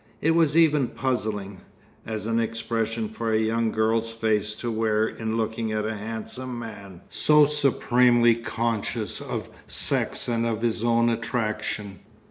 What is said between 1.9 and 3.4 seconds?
as an expression for a